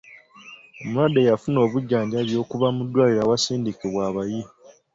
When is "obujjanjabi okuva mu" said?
1.65-2.83